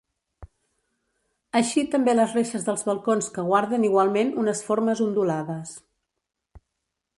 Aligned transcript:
Així 1.59 1.83
també 1.95 2.15
les 2.15 2.33
reixes 2.37 2.65
dels 2.69 2.85
balcons 2.89 3.29
que 3.37 3.45
guarden 3.51 3.87
igualment 3.91 4.35
unes 4.45 4.65
formes 4.71 5.05
ondulades. 5.09 5.77